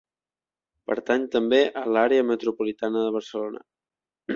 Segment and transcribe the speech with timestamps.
[0.91, 3.69] Pertany també a l'Àrea Metropolitana de Barcelona.